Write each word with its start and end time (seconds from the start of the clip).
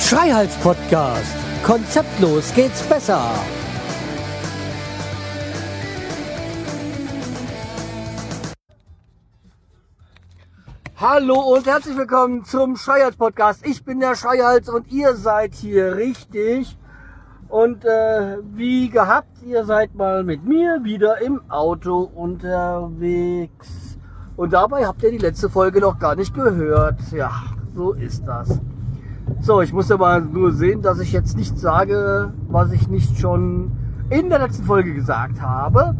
Schreihals 0.00 0.54
Podcast. 0.56 1.34
Konzeptlos 1.64 2.52
geht's 2.54 2.82
besser. 2.82 3.30
Hallo 10.96 11.54
und 11.54 11.66
herzlich 11.66 11.96
willkommen 11.96 12.44
zum 12.44 12.76
Schreihals 12.76 13.16
Podcast. 13.16 13.64
Ich 13.64 13.84
bin 13.84 14.00
der 14.00 14.16
Schreihals 14.16 14.68
und 14.68 14.90
ihr 14.90 15.14
seid 15.14 15.54
hier 15.54 15.96
richtig. 15.96 16.76
Und 17.52 17.84
äh, 17.84 18.38
wie 18.54 18.88
gehabt, 18.88 19.42
ihr 19.44 19.66
seid 19.66 19.94
mal 19.94 20.24
mit 20.24 20.42
mir 20.42 20.84
wieder 20.84 21.20
im 21.20 21.42
Auto 21.50 21.98
unterwegs. 22.14 23.98
Und 24.36 24.54
dabei 24.54 24.86
habt 24.86 25.02
ihr 25.02 25.10
die 25.10 25.18
letzte 25.18 25.50
Folge 25.50 25.78
noch 25.78 25.98
gar 25.98 26.14
nicht 26.14 26.32
gehört. 26.32 26.98
Ja, 27.12 27.30
so 27.74 27.92
ist 27.92 28.26
das. 28.26 28.58
So, 29.42 29.60
ich 29.60 29.70
muss 29.74 29.90
mal 29.90 30.22
nur 30.22 30.52
sehen, 30.52 30.80
dass 30.80 30.98
ich 30.98 31.12
jetzt 31.12 31.36
nicht 31.36 31.58
sage, 31.58 32.32
was 32.48 32.72
ich 32.72 32.88
nicht 32.88 33.18
schon 33.18 33.72
in 34.08 34.30
der 34.30 34.38
letzten 34.38 34.64
Folge 34.64 34.94
gesagt 34.94 35.42
habe. 35.42 35.94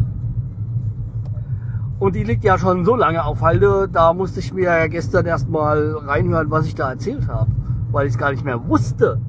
Und 1.98 2.16
die 2.16 2.24
liegt 2.24 2.44
ja 2.44 2.56
schon 2.56 2.86
so 2.86 2.96
lange 2.96 3.26
auf 3.26 3.42
Halde, 3.42 3.90
da 3.92 4.14
musste 4.14 4.40
ich 4.40 4.54
mir 4.54 4.74
ja 4.74 4.86
gestern 4.86 5.26
erstmal 5.26 5.98
reinhören, 5.98 6.50
was 6.50 6.64
ich 6.64 6.74
da 6.74 6.92
erzählt 6.92 7.28
habe, 7.28 7.50
weil 7.90 8.06
ich 8.06 8.14
es 8.14 8.18
gar 8.18 8.30
nicht 8.30 8.42
mehr 8.42 8.66
wusste. 8.66 9.20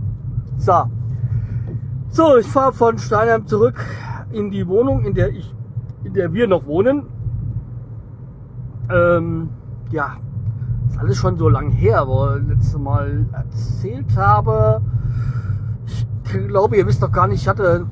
So, 0.58 0.86
so 2.14 2.38
ich 2.38 2.48
fahre 2.48 2.74
von 2.74 2.98
Steinheim 2.98 3.48
zurück 3.48 3.84
in 4.32 4.52
die 4.52 4.68
Wohnung, 4.68 5.04
in 5.04 5.14
der 5.14 5.30
ich, 5.30 5.54
in 6.04 6.14
der 6.14 6.32
wir 6.32 6.48
noch 6.48 6.66
wohnen. 6.66 7.08
Ähm, 8.90 9.50
ja, 9.90 10.18
ist 10.90 11.00
alles 11.00 11.18
schon 11.18 11.38
so 11.38 11.50
lang 11.50 11.72
her, 11.72 12.00
aber 12.00 12.40
letztes 12.40 12.78
Mal 12.78 13.26
erzählt 13.32 14.16
habe. 14.16 14.82
Ich 15.86 16.08
glaube, 16.48 16.78
ihr 16.78 16.86
wisst 16.86 17.02
doch 17.02 17.12
gar 17.12 17.28
nicht, 17.28 17.42
ich 17.42 17.48
hatte 17.48 17.88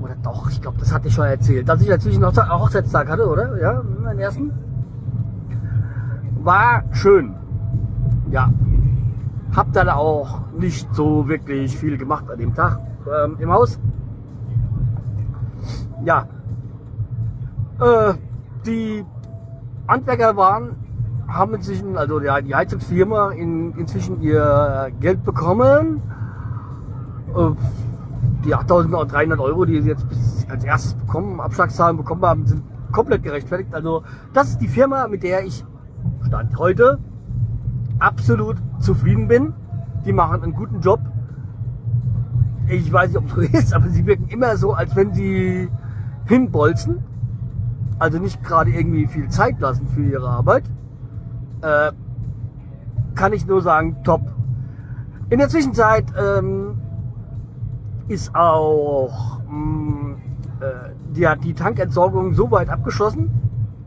oder 0.00 0.16
doch, 0.22 0.50
ich 0.50 0.60
glaube, 0.60 0.78
das 0.78 0.92
hatte 0.92 1.08
ich 1.08 1.14
schon 1.14 1.26
erzählt, 1.26 1.68
dass 1.68 1.80
ich 1.80 1.88
natürlich 1.88 2.16
einen 2.16 2.26
Hochzeitstag 2.26 3.08
hatte, 3.08 3.28
oder? 3.28 3.60
Ja, 3.60 3.82
meinen 4.02 4.18
ersten. 4.18 4.52
War 6.42 6.84
schön. 6.92 7.34
Ja. 8.30 8.50
Hab 9.56 9.72
dann 9.72 9.88
auch 9.88 10.40
nicht 10.52 10.86
so 10.94 11.26
wirklich 11.28 11.76
viel 11.76 11.96
gemacht 11.96 12.30
an 12.30 12.38
dem 12.38 12.54
Tag 12.54 12.78
ähm, 13.06 13.36
im 13.40 13.50
Haus. 13.50 13.80
Ja. 16.04 16.28
Äh, 17.80 18.14
die 18.66 19.04
Handwerker 19.88 20.36
waren, 20.36 20.76
haben 21.26 21.54
inzwischen, 21.54 21.96
also 21.96 22.20
ja, 22.20 22.40
die 22.40 22.54
Heizungsfirma 22.54 23.30
in, 23.30 23.72
inzwischen 23.78 24.20
ihr 24.20 24.92
Geld 25.00 25.24
bekommen. 25.24 26.02
Äh, 27.34 27.50
die 28.44 28.54
8.300 28.54 29.38
Euro, 29.40 29.64
die 29.64 29.80
sie 29.80 29.88
jetzt 29.88 30.06
als 30.48 30.64
erstes 30.64 30.94
bekommen, 30.94 31.40
Abschlagszahlen 31.40 31.96
bekommen 31.96 32.22
haben, 32.22 32.46
sind 32.46 32.62
komplett 32.92 33.22
gerechtfertigt. 33.22 33.74
Also 33.74 34.02
das 34.32 34.50
ist 34.50 34.60
die 34.60 34.68
Firma, 34.68 35.08
mit 35.08 35.22
der 35.22 35.44
ich 35.44 35.64
Stand 36.26 36.56
heute 36.58 36.98
absolut 37.98 38.56
zufrieden 38.80 39.28
bin. 39.28 39.54
Die 40.04 40.12
machen 40.12 40.42
einen 40.42 40.52
guten 40.52 40.80
Job. 40.80 41.00
Ich 42.68 42.92
weiß 42.92 43.10
nicht, 43.10 43.18
ob 43.18 43.26
es 43.26 43.34
so 43.34 43.40
ist, 43.58 43.74
aber 43.74 43.88
sie 43.88 44.06
wirken 44.06 44.28
immer 44.28 44.56
so, 44.56 44.72
als 44.72 44.94
wenn 44.96 45.14
sie 45.14 45.68
hinbolzen. 46.26 47.04
Also 47.98 48.18
nicht 48.18 48.42
gerade 48.44 48.70
irgendwie 48.70 49.06
viel 49.06 49.28
Zeit 49.28 49.58
lassen 49.60 49.86
für 49.88 50.02
ihre 50.02 50.28
Arbeit. 50.28 50.64
Äh, 51.62 51.92
kann 53.14 53.32
ich 53.32 53.46
nur 53.46 53.62
sagen, 53.62 53.96
top. 54.04 54.20
In 55.30 55.38
der 55.38 55.48
Zwischenzeit 55.48 56.04
ähm, 56.16 56.78
ist 58.08 58.34
auch 58.34 59.40
mh, 59.48 59.56
mm, 59.56 60.16
äh, 60.60 61.14
die 61.14 61.26
die 61.42 61.54
Tankentsorgung 61.54 62.34
so 62.34 62.50
weit 62.50 62.68
abgeschlossen. 62.68 63.30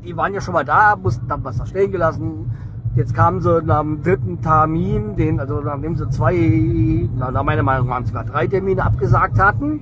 Die 0.03 0.17
waren 0.17 0.33
ja 0.33 0.41
schon 0.41 0.53
mal 0.53 0.65
da, 0.65 0.95
mussten 0.95 1.27
dann 1.27 1.43
Wasser 1.43 1.65
stehen 1.65 1.91
gelassen. 1.91 2.51
Jetzt 2.99 3.15
kamen 3.15 3.39
sie 3.39 3.61
nach 3.63 3.79
dem 3.79 4.03
dritten 4.03 4.41
Termin, 4.41 5.15
den, 5.15 5.39
also 5.39 5.61
nachdem 5.61 5.95
sie 5.95 6.09
zwei, 6.09 7.07
na, 7.15 7.31
nach 7.31 7.43
meiner 7.43 7.63
Meinung 7.63 7.87
waren 7.87 8.03
es 8.03 8.09
sogar 8.09 8.25
drei 8.25 8.45
Termine 8.45 8.83
abgesagt 8.83 9.39
hatten 9.39 9.79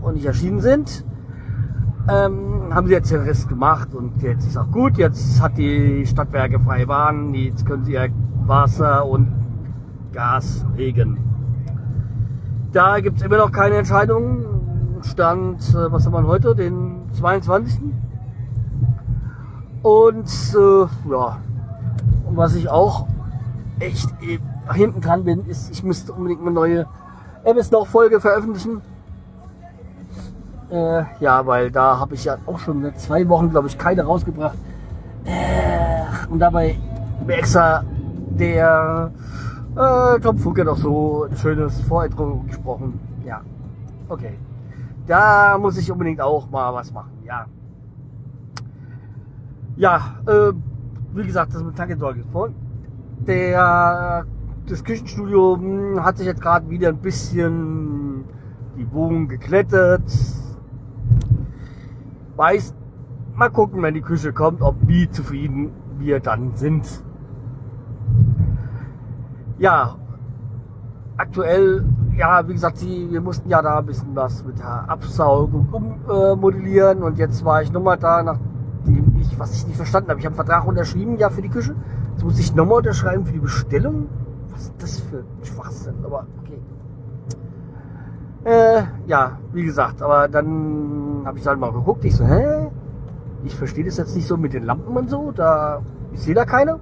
und 0.00 0.14
nicht 0.14 0.24
erschienen 0.24 0.60
sind, 0.60 1.04
ähm, 2.08 2.74
haben 2.74 2.86
sie 2.86 2.94
jetzt 2.94 3.10
den 3.10 3.20
Rest 3.20 3.46
gemacht 3.50 3.94
und 3.94 4.22
jetzt 4.22 4.46
ist 4.46 4.56
auch 4.56 4.70
gut. 4.70 4.96
Jetzt 4.96 5.42
hat 5.42 5.58
die 5.58 6.06
Stadtwerke 6.06 6.58
freie 6.60 6.86
Bahn, 6.86 7.34
jetzt 7.34 7.66
können 7.66 7.84
sie 7.84 7.92
ja 7.92 8.06
Wasser 8.46 9.04
und 9.04 9.30
Gas 10.14 10.64
regen. 10.78 11.18
Da 12.72 13.00
gibt 13.00 13.18
es 13.18 13.22
immer 13.26 13.36
noch 13.36 13.52
keine 13.52 13.74
Entscheidung. 13.74 14.46
Stand, 15.02 15.60
äh, 15.74 15.92
was 15.92 16.06
haben 16.06 16.14
wir 16.14 16.26
heute, 16.26 16.54
den 16.54 17.02
22. 17.12 17.82
Und 19.82 20.30
äh, 20.54 21.10
ja, 21.10 21.36
was 22.36 22.54
ich 22.54 22.68
auch 22.68 23.06
echt 23.80 24.10
äh, 24.22 24.38
hinten 24.72 25.00
dran 25.00 25.24
bin, 25.24 25.46
ist, 25.46 25.70
ich 25.70 25.82
müsste 25.82 26.12
unbedingt 26.12 26.40
eine 26.40 26.50
neue 26.50 26.86
MS 27.44 27.70
noch 27.70 27.86
Folge 27.86 28.20
veröffentlichen. 28.20 28.80
Äh, 30.70 31.04
ja, 31.20 31.46
weil 31.46 31.70
da 31.70 31.98
habe 31.98 32.14
ich 32.14 32.24
ja 32.24 32.38
auch 32.46 32.58
schon 32.58 32.82
seit 32.82 32.98
zwei 32.98 33.28
Wochen, 33.28 33.50
glaube 33.50 33.68
ich, 33.68 33.76
keine 33.76 34.04
rausgebracht. 34.04 34.56
Äh, 35.24 36.30
und 36.30 36.38
dabei 36.38 36.76
extra 37.26 37.84
der 38.30 39.12
äh, 39.76 40.20
Tom 40.20 40.38
hat 40.56 40.68
auch 40.68 40.76
so 40.76 41.26
ein 41.30 41.36
schönes 41.36 41.80
Vorintro 41.82 42.44
gesprochen. 42.46 42.98
Ja, 43.24 43.40
okay. 44.08 44.38
Da 45.06 45.58
muss 45.58 45.76
ich 45.76 45.90
unbedingt 45.90 46.20
auch 46.20 46.48
mal 46.48 46.72
was 46.72 46.92
machen, 46.92 47.12
ja. 47.24 47.46
Ja, 49.76 50.14
äh, 50.26 50.52
wie 51.14 51.24
gesagt, 51.24 51.54
das 51.54 51.62
mit 51.62 51.76
Tankensorge 51.76 52.20
ist 52.20 52.30
voll. 52.30 52.52
Der, 53.26 54.26
das 54.66 54.84
Küchenstudio 54.84 55.56
hm, 55.56 56.04
hat 56.04 56.18
sich 56.18 56.26
jetzt 56.26 56.40
gerade 56.40 56.68
wieder 56.68 56.88
ein 56.88 56.98
bisschen 56.98 58.24
die 58.76 58.90
Wohnung 58.92 59.28
geklettet. 59.28 60.02
Weiß, 62.36 62.74
mal 63.36 63.50
gucken, 63.50 63.82
wenn 63.82 63.94
die 63.94 64.00
Küche 64.00 64.32
kommt, 64.32 64.60
ob 64.60 64.76
wie 64.86 65.08
zufrieden 65.08 65.70
wir 65.98 66.20
dann 66.20 66.54
sind 66.56 66.84
ja, 69.58 69.96
aktuell, 71.16 71.84
ja, 72.16 72.46
wie 72.48 72.52
gesagt, 72.52 72.78
sie, 72.78 73.08
wir 73.10 73.20
mussten 73.20 73.48
ja 73.48 73.62
da 73.62 73.78
ein 73.78 73.86
bisschen 73.86 74.14
was 74.14 74.44
mit 74.44 74.58
der 74.58 74.88
Absaugung 74.88 75.68
ummodellieren 76.06 76.98
äh, 76.98 77.04
und 77.04 77.18
jetzt 77.18 77.44
war 77.44 77.62
ich 77.62 77.72
nochmal 77.72 77.98
da, 77.98 78.22
nachdem 78.22 78.53
ich, 79.24 79.38
was 79.38 79.54
ich 79.54 79.66
nicht 79.66 79.76
verstanden 79.76 80.10
habe. 80.10 80.20
Ich 80.20 80.26
habe 80.26 80.36
einen 80.36 80.46
Vertrag 80.46 80.66
unterschrieben, 80.66 81.16
ja, 81.18 81.30
für 81.30 81.42
die 81.42 81.48
Küche. 81.48 81.74
Jetzt 82.12 82.24
muss 82.24 82.38
ich 82.38 82.54
nochmal 82.54 82.78
unterschreiben 82.78 83.24
für 83.24 83.32
die 83.32 83.40
Bestellung. 83.40 84.08
Was 84.50 84.62
ist 84.62 84.74
das 84.78 85.00
für 85.00 85.18
ein 85.18 85.44
Schwachsinn? 85.44 85.94
Aber 86.04 86.26
okay. 86.42 86.58
Äh, 88.44 88.82
ja, 89.06 89.38
wie 89.52 89.64
gesagt, 89.64 90.02
aber 90.02 90.28
dann 90.28 91.22
habe 91.24 91.38
ich 91.38 91.44
dann 91.44 91.58
mal 91.58 91.72
geguckt. 91.72 92.04
Ich 92.04 92.16
so, 92.16 92.24
hä? 92.24 92.68
Ich 93.44 93.56
verstehe 93.56 93.84
das 93.84 93.96
jetzt 93.96 94.14
nicht 94.14 94.26
so 94.26 94.36
mit 94.36 94.52
den 94.52 94.64
Lampen 94.64 94.96
und 94.96 95.10
so. 95.10 95.32
Da, 95.32 95.82
ich 96.12 96.20
sehe 96.20 96.34
da 96.34 96.44
keine. 96.44 96.78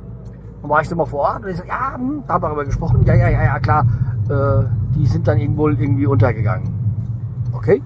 Dann 0.61 0.71
war 0.71 0.81
ich 0.81 0.89
dann 0.89 0.99
mal 0.99 1.07
vor 1.07 1.21
Ort 1.21 1.45
und 1.45 1.51
ich 1.51 1.57
so, 1.57 1.65
ja, 1.65 1.95
hm, 1.95 2.25
da 2.27 2.35
haben 2.35 2.43
wir 2.43 2.49
darüber 2.49 2.65
gesprochen. 2.65 3.03
Ja, 3.05 3.15
ja, 3.15 3.29
ja, 3.29 3.45
ja, 3.45 3.59
klar. 3.59 3.87
Äh, 4.29 4.65
die 4.95 5.07
sind 5.07 5.27
dann 5.27 5.39
irgendwo 5.39 5.69
irgendwie 5.69 6.07
untergegangen. 6.07 6.69
Okay. 7.53 7.83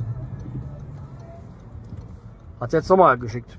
Hat 2.61 2.73
jetzt 2.73 2.89
nochmal 2.89 3.19
geschickt. 3.19 3.57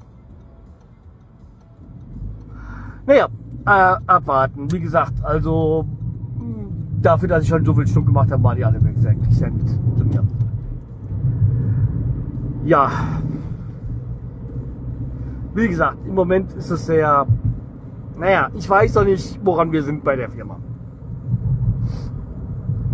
Naja, 3.08 3.28
äh, 3.66 3.96
abwarten. 4.06 4.72
Wie 4.72 4.80
gesagt, 4.80 5.14
also 5.24 5.88
dafür, 7.02 7.30
dass 7.30 7.44
ich 7.44 7.50
schon 7.50 7.66
so 7.66 7.74
viel 7.74 7.88
Stunden 7.88 8.08
gemacht 8.08 8.32
habe, 8.32 8.44
waren 8.44 8.58
die 8.58 8.66
alle 8.66 8.84
weg. 8.84 8.94
Sehr, 8.98 9.16
sehr 9.30 9.50
nett 9.50 9.70
zu 9.98 10.06
mir. 10.06 10.24
Ja. 12.66 12.92
Wie 15.56 15.68
gesagt, 15.68 15.98
im 16.06 16.14
Moment 16.14 16.54
ist 16.54 16.70
es 16.70 16.86
sehr 16.86 17.26
naja, 18.18 18.50
ich 18.56 18.68
weiß 18.68 18.94
doch 18.94 19.06
nicht, 19.06 19.40
woran 19.44 19.72
wir 19.72 19.84
sind 19.84 20.04
bei 20.04 20.16
der 20.16 20.30
Firma. 20.30 20.58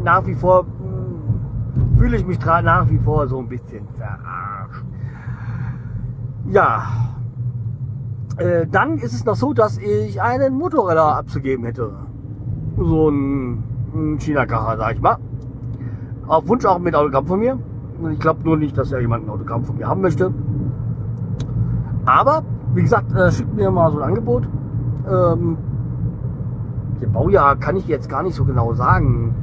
Nach 0.04 0.26
wie 0.26 0.36
vor 0.36 0.66
hm, 0.66 1.98
fühle 1.98 2.18
ich 2.18 2.26
mich 2.26 2.40
nach 2.46 2.90
wie 2.90 2.98
vor 3.00 3.28
so 3.28 3.40
ein 3.40 3.48
bisschen 3.48 3.88
verarscht. 3.96 4.84
Ja, 6.50 6.84
äh, 8.38 8.68
dann 8.68 8.98
ist 8.98 9.14
es 9.14 9.26
noch 9.26 9.36
so, 9.36 9.54
dass 9.54 9.78
ich 9.78 10.22
einen 10.22 10.56
Motorräder 10.56 11.18
abzugeben 11.18 11.66
hätte. 11.66 11.92
So 12.78 13.10
ein, 13.10 13.64
ein 13.94 14.20
China-Kacher, 14.20 14.78
sag 14.78 14.96
ich 14.96 15.02
mal. 15.02 15.18
Auf 16.28 16.48
Wunsch 16.48 16.66
auch 16.66 16.80
mit 16.80 16.96
Autogramm 16.96 17.28
von 17.28 17.40
mir. 17.40 17.60
Ich 18.12 18.20
glaube 18.20 18.44
nur 18.44 18.58
nicht, 18.58 18.78
dass 18.78 18.92
er 18.92 19.02
jemand 19.02 19.26
ein 19.26 19.30
Autogramm 19.30 19.64
von 19.64 19.78
mir 19.78 19.88
haben 19.88 20.02
möchte. 20.02 20.34
Aber, 22.06 22.44
wie 22.74 22.82
gesagt, 22.82 23.14
äh, 23.14 23.32
schickt 23.32 23.54
mir 23.54 23.72
mal 23.72 23.92
so 23.92 24.00
ein 24.00 24.10
Angebot. 24.10 24.48
Ähm, 25.10 25.58
der 27.02 27.08
Baujahr 27.08 27.56
kann 27.58 27.76
ich 27.76 27.88
jetzt 27.88 28.10
gar 28.10 28.24
nicht 28.24 28.36
so 28.36 28.46
genau 28.46 28.74
sagen. 28.74 29.36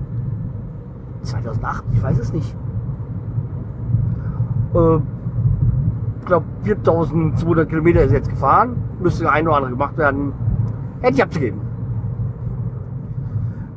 2008, 1.23 1.85
ich 1.93 2.03
weiß 2.03 2.19
es 2.19 2.33
nicht. 2.33 2.57
Äh, 4.75 4.99
ich 6.21 6.27
glaube 6.27 6.47
4200 6.63 7.69
Kilometer 7.69 8.03
ist 8.03 8.13
jetzt 8.13 8.29
gefahren. 8.29 8.77
Müsste 9.01 9.31
ein 9.31 9.47
oder 9.47 9.57
andere 9.57 9.73
gemacht 9.73 9.97
werden. 9.97 10.33
Hätte 11.01 11.15
ich 11.15 11.23
abzugeben. 11.23 11.61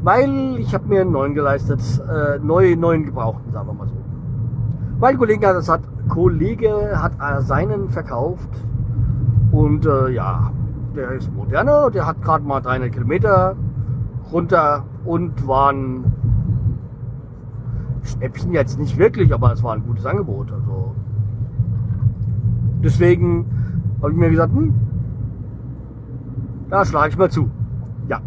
Weil 0.02 0.58
ich 0.60 0.74
habe 0.74 0.88
mir 0.88 1.02
einen 1.02 1.12
neuen 1.12 1.34
geleistet. 1.34 1.82
Äh, 2.08 2.40
neu, 2.40 2.76
neuen 2.76 3.06
gebrauchten, 3.06 3.52
sagen 3.52 3.68
wir 3.68 3.74
mal 3.74 3.88
so. 3.88 3.96
Mein 5.00 5.18
Kollege 5.18 5.48
hat, 5.48 5.56
das 5.56 5.70
hat, 5.70 5.82
Kollege 6.10 7.02
hat 7.02 7.14
äh, 7.14 7.42
seinen 7.42 7.90
verkauft. 7.90 8.50
Und 9.52 9.86
äh, 9.86 10.10
ja, 10.10 10.52
der 10.96 11.12
ist 11.12 11.34
moderner. 11.34 11.90
Der 11.90 12.06
hat 12.06 12.22
gerade 12.22 12.46
mal 12.46 12.62
300 12.62 12.92
Kilometer 12.92 13.56
runter 14.32 14.84
und 15.06 15.48
waren 15.48 16.14
Schnäppchen 18.04 18.52
jetzt 18.52 18.78
nicht 18.78 18.98
wirklich, 18.98 19.34
aber 19.34 19.54
es 19.54 19.64
war 19.64 19.74
ein 19.74 19.84
gutes 19.86 20.06
Angebot. 20.06 20.52
Also 20.52 20.94
deswegen 22.84 23.46
habe 24.02 24.12
ich 24.12 24.18
mir 24.18 24.30
gesagt, 24.30 24.54
hm, 24.54 24.74
da 26.70 26.86
schlage 26.86 27.10
ich 27.10 27.18
mal 27.18 27.32
zu. 27.32 27.50
Ja. 28.08 28.22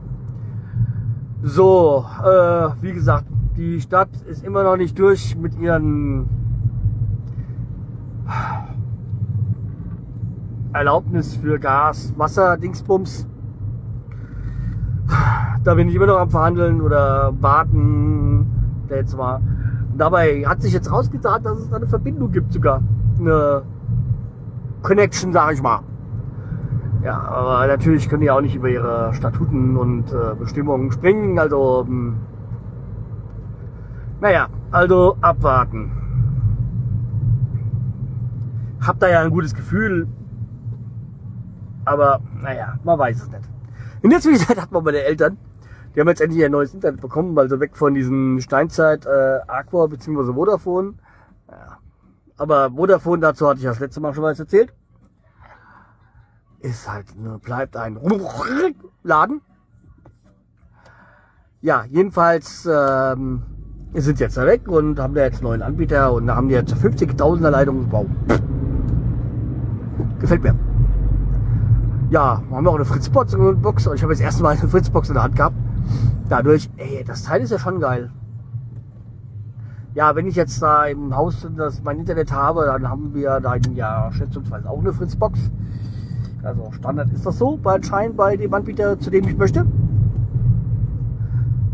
So, 1.43 2.05
äh, 2.25 2.69
wie 2.81 2.93
gesagt, 2.93 3.27
die 3.57 3.81
Stadt 3.81 4.11
ist 4.29 4.45
immer 4.45 4.63
noch 4.63 4.77
nicht 4.77 4.99
durch 4.99 5.37
mit 5.37 5.59
ihren 5.59 6.29
Erlaubnis 10.73 11.37
für 11.37 11.59
Gas, 11.59 12.13
Wasser, 12.17 12.57
Dingsbums. 12.57 13.27
Da 15.65 15.75
bin 15.75 15.89
ich 15.89 15.95
immer 15.95 16.07
noch 16.07 16.19
am 16.19 16.31
Verhandeln 16.31 16.81
oder 16.81 17.33
warten. 17.41 18.47
Jetzt 18.89 19.17
mal. 19.17 19.41
Dabei 19.97 20.45
hat 20.47 20.63
sich 20.63 20.73
jetzt 20.73 20.93
rausgesagt, 20.93 21.45
dass 21.47 21.59
es 21.59 21.73
eine 21.73 21.87
Verbindung 21.87 22.31
gibt 22.31 22.53
sogar. 22.53 22.83
Eine 23.19 23.63
Connection, 24.87 25.33
sag 25.33 25.53
ich 25.53 25.61
mal. 25.61 25.81
Ja, 27.03 27.21
aber 27.21 27.67
natürlich 27.67 28.09
können 28.09 28.23
die 28.23 28.31
auch 28.31 28.41
nicht 28.41 28.55
über 28.55 28.69
ihre 28.69 29.13
Statuten 29.15 29.77
und 29.77 30.13
äh, 30.13 30.37
Bestimmungen 30.39 30.93
springen. 30.93 31.41
Also, 31.41 31.85
mh, 31.85 31.89
hm. 31.89 32.17
naja, 34.21 34.49
also 34.71 35.17
abwarten. 35.21 35.91
Hab 38.81 39.01
da 39.01 39.09
ja 39.09 39.23
ein 39.23 39.31
gutes 39.31 39.55
Gefühl. 39.55 40.07
Aber, 41.85 42.21
naja, 42.41 42.79
man 42.85 42.97
weiß 42.97 43.23
es 43.23 43.31
nicht. 43.31 43.49
In 44.03 44.11
der 44.11 44.21
Zwischenzeit 44.21 44.61
hat 44.61 44.71
man 44.71 44.85
meine 44.85 45.03
Eltern, 45.03 45.37
die 45.95 46.01
haben 46.01 46.09
jetzt 46.09 46.21
endlich 46.21 46.45
ein 46.45 46.53
neues 46.53 46.75
Internet 46.75 47.01
bekommen, 47.01 47.37
also 47.37 47.59
weg 47.59 47.77
von 47.77 47.95
diesem 47.95 48.39
Steinzeit 48.41 49.05
äh, 49.05 49.41
Aqua 49.49 49.87
bzw. 49.87 50.33
Vodafone. 50.33 50.95
Ja. 51.51 51.79
Aber 52.37 52.71
Vodafone, 52.71 53.21
dazu 53.21 53.49
hatte 53.49 53.61
ich 53.61 53.65
das 53.65 53.81
letzte 53.81 54.01
Mal 54.01 54.15
schon 54.15 54.23
mal 54.23 54.35
erzählt 54.35 54.73
ist 56.67 56.91
halt, 56.91 57.17
ne, 57.19 57.39
bleibt 57.43 57.77
ein 57.77 57.99
Laden. 59.03 59.41
Ja, 61.61 61.85
jedenfalls 61.85 62.69
ähm, 62.71 63.43
sind 63.95 64.21
jetzt 64.21 64.37
da 64.37 64.47
weg 64.47 64.69
und 64.69 64.99
haben 64.99 65.15
da 65.15 65.23
jetzt 65.23 65.43
neuen 65.43 65.63
Anbieter 65.63 66.13
und 66.13 66.27
da 66.27 66.37
haben 66.37 66.49
die 66.49 66.55
jetzt 66.55 66.75
50.000er 66.75 67.51
Leitung. 67.51 67.91
Wow. 67.91 68.07
Gefällt 70.19 70.43
mir. 70.43 70.55
Ja, 72.11 72.43
haben 72.51 72.65
wir 72.65 72.71
auch 72.71 72.77
eine 72.77 72.85
Fritzbox. 72.85 73.35
Ich 73.95 74.03
habe 74.03 74.13
jetzt 74.13 74.23
erste 74.23 74.43
Mal 74.43 74.57
eine 74.57 74.69
Fritzbox 74.69 75.09
in 75.09 75.15
der 75.15 75.25
Hand 75.25 75.37
gehabt. 75.37 75.57
Dadurch, 76.29 76.71
ey, 76.77 77.05
das 77.05 77.23
Teil 77.23 77.43
ist 77.43 77.51
ja 77.51 77.59
schon 77.59 77.81
geil. 77.81 78.11
Ja, 79.97 80.15
wenn 80.15 80.27
ich 80.27 80.37
jetzt 80.37 80.61
da 80.61 80.85
im 80.85 81.17
Haus 81.17 81.49
das, 81.57 81.83
mein 81.83 81.99
Internet 81.99 82.31
habe, 82.31 82.67
dann 82.67 82.87
haben 82.87 83.15
wir 83.15 83.41
da 83.41 83.57
ja 83.75 84.13
schätzungsweise 84.13 84.69
auch 84.69 84.79
eine 84.79 84.93
Fritzbox. 84.93 85.51
Also 86.43 86.71
Standard 86.73 87.11
ist 87.15 87.25
das 87.25 87.39
so, 87.39 87.57
bei 87.57 87.81
bei 88.15 88.37
dem 88.37 88.53
Anbieter, 88.53 88.99
zu 88.99 89.09
dem 89.09 89.27
ich 89.27 89.39
möchte. 89.39 89.65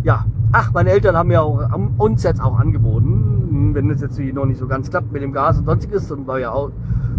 Ja, 0.04 0.24
ach, 0.52 0.72
meine 0.72 0.90
Eltern 0.90 1.16
haben 1.16 1.32
ja 1.32 1.40
auch 1.40 1.68
uns 1.98 2.22
jetzt 2.22 2.40
auch 2.40 2.60
angeboten, 2.60 3.74
wenn 3.74 3.90
es 3.90 4.00
jetzt 4.00 4.20
noch 4.20 4.46
nicht 4.46 4.60
so 4.60 4.68
ganz 4.68 4.88
klappt 4.88 5.10
mit 5.10 5.20
dem 5.20 5.32
Gas 5.32 5.58
und 5.58 5.64
sonstiges 5.64 6.08
und 6.12 6.28
wir 6.28 6.38
ja 6.38 6.52
auch 6.52 6.70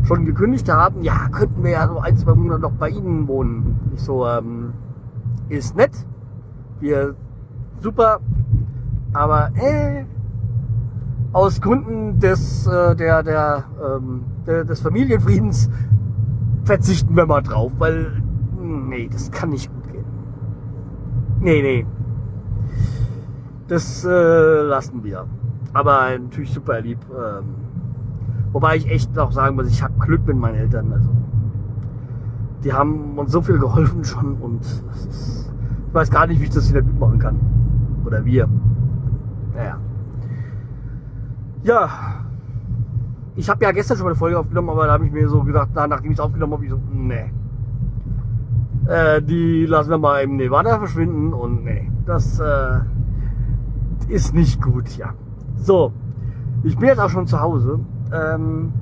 schon 0.04 0.24
gekündigt 0.24 0.72
haben, 0.72 1.04
ja, 1.04 1.28
könnten 1.34 1.66
wir 1.66 1.72
ja 1.72 1.86
so 1.86 2.00
ein, 2.00 2.16
zwei 2.16 2.34
Monate 2.34 2.62
noch 2.62 2.72
bei 2.72 2.88
Ihnen 2.88 3.28
wohnen. 3.28 3.78
Ich 3.94 4.02
so, 4.02 4.26
ähm, 4.26 4.72
ist 5.50 5.76
nett, 5.76 5.92
wir 6.80 7.14
super, 7.82 8.22
aber 9.12 9.50
äh, 9.56 10.06
aus 11.34 11.60
Gründen 11.60 12.20
des, 12.20 12.68
äh, 12.68 12.96
der, 12.96 13.24
der, 13.24 13.66
ähm, 13.84 14.22
der, 14.46 14.64
des 14.64 14.82
Familienfriedens 14.82 15.70
verzichten 16.64 17.16
wir 17.16 17.26
mal 17.26 17.42
drauf, 17.42 17.72
weil 17.80 18.22
nee, 18.62 19.10
das 19.12 19.32
kann 19.32 19.50
nicht 19.50 19.74
gut 19.74 19.92
gehen. 19.92 20.06
Nee, 21.42 21.62
nee. 21.62 21.86
Das 23.68 24.06
äh, 24.06 24.62
lassen 24.62 25.04
wir. 25.04 25.26
Aber 25.74 26.18
natürlich 26.18 26.54
super 26.54 26.80
lieb. 26.82 27.00
Ähm, 27.10 27.56
wobei 28.52 28.78
ich 28.78 28.90
echt 28.90 29.18
auch 29.18 29.32
sagen 29.32 29.56
muss, 29.56 29.68
ich 29.68 29.82
habe 29.82 29.94
Glück 30.00 30.26
mit 30.28 30.38
meinen 30.38 30.56
Eltern. 30.56 30.94
Also 30.94 31.10
die 32.64 32.72
haben 32.72 33.18
uns 33.18 33.32
so 33.32 33.42
viel 33.42 33.58
geholfen 33.58 34.04
schon 34.04 34.36
und 34.36 34.62
ist, 34.62 35.52
ich 35.88 35.94
weiß 35.94 36.12
gar 36.12 36.28
nicht, 36.28 36.40
wie 36.40 36.46
ich 36.46 36.52
das 36.52 36.70
wieder 36.70 36.84
gut 36.84 37.00
machen 37.00 37.20
kann. 37.20 37.40
Oder 38.06 38.24
wir. 38.24 38.48
Naja. 39.56 39.78
Ja, 41.64 41.90
ich 43.36 43.50
habe 43.50 43.64
ja 43.64 43.72
gestern 43.72 43.98
schon 43.98 44.04
mal 44.06 44.12
eine 44.12 44.20
Folge 44.20 44.38
aufgenommen, 44.38 44.70
aber 44.70 44.86
da 44.86 44.94
habe 44.94 45.06
ich 45.06 45.12
mir 45.12 45.28
so 45.30 45.44
gedacht, 45.44 45.70
na, 45.74 45.88
nachdem 45.88 46.12
ich 46.12 46.18
es 46.18 46.24
aufgenommen 46.24 46.54
habe, 46.54 46.66
ich 46.66 46.72
so, 46.72 46.80
nee. 46.92 47.32
Äh, 48.88 49.22
die 49.22 49.66
lassen 49.66 49.92
wir 49.92 49.98
mal 49.98 50.24
im 50.24 50.36
Nevada 50.36 50.78
verschwinden 50.78 51.34
und 51.34 51.64
nee, 51.64 51.90
das 52.06 52.40
äh, 52.40 52.80
ist 54.10 54.34
nicht 54.34 54.62
gut, 54.62 54.90
ja. 54.98 55.14
So, 55.56 55.94
ich 56.64 56.78
bin 56.78 56.90
jetzt 56.90 57.00
auch 57.00 57.10
schon 57.10 57.28
zu 57.28 57.40
Hause. 57.40 57.80
Ähm, 58.12 58.74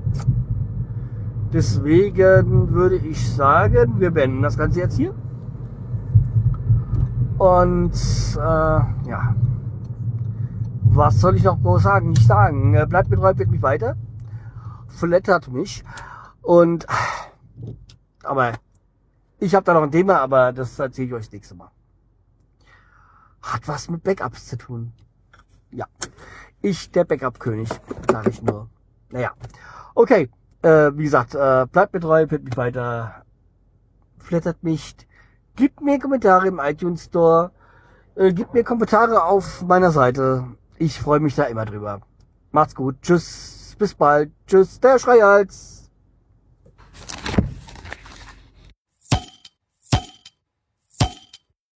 deswegen 1.53 2.73
würde 2.73 2.95
ich 2.95 3.31
sagen, 3.31 3.99
wir 3.99 4.09
beenden 4.09 4.41
das 4.41 4.57
Ganze 4.57 4.79
jetzt 4.79 4.97
hier. 4.97 5.13
Und 7.37 7.93
äh, 8.37 9.09
ja, 9.09 9.35
was 10.95 11.19
soll 11.19 11.35
ich 11.35 11.43
noch 11.43 11.61
groß 11.61 11.83
sagen? 11.83 12.09
Nicht 12.09 12.27
sagen. 12.27 12.73
Äh, 12.73 12.85
bleibt 12.85 13.09
mit 13.09 13.19
wird 13.19 13.49
mich 13.49 13.61
weiter 13.61 13.95
flattert 14.91 15.47
mich. 15.47 15.83
Und 16.41 16.85
aber 18.23 18.53
ich 19.39 19.55
habe 19.55 19.65
da 19.65 19.73
noch 19.73 19.83
ein 19.83 19.91
Thema, 19.91 20.19
aber 20.19 20.53
das 20.53 20.77
erzähle 20.77 21.07
ich 21.07 21.13
euch 21.13 21.25
das 21.25 21.33
nächste 21.33 21.55
Mal. 21.55 21.71
Hat 23.41 23.67
was 23.67 23.89
mit 23.89 24.03
Backups 24.03 24.47
zu 24.47 24.57
tun. 24.57 24.93
Ja. 25.71 25.87
Ich, 26.61 26.91
der 26.91 27.05
Backup-König, 27.05 27.69
sage 28.11 28.29
ich 28.29 28.41
nur. 28.43 28.69
Naja. 29.09 29.31
Okay. 29.95 30.29
Äh, 30.61 30.91
wie 30.95 31.05
gesagt, 31.05 31.33
äh, 31.33 31.65
bleibt 31.71 31.99
treu, 31.99 32.27
fit 32.27 32.43
mich 32.43 32.55
weiter, 32.55 33.25
flattert 34.19 34.61
mich, 34.61 34.95
gibt 35.55 35.81
mir 35.81 35.97
Kommentare 35.97 36.49
im 36.49 36.59
iTunes 36.59 37.05
Store, 37.05 37.49
äh, 38.13 38.31
gibt 38.31 38.53
mir 38.53 38.63
Kommentare 38.63 39.23
auf 39.23 39.63
meiner 39.63 39.89
Seite. 39.89 40.55
Ich 40.81 40.99
freue 40.99 41.19
mich 41.19 41.35
da 41.35 41.43
immer 41.43 41.63
drüber. 41.65 42.01
Macht's 42.51 42.73
gut. 42.73 42.95
Tschüss 43.03 43.75
bis 43.77 43.93
bald. 43.93 44.31
Tschüss, 44.47 44.79
der 44.79 44.97
Schreihals. 44.97 45.80